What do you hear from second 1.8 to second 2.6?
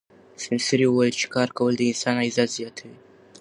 انسان عزت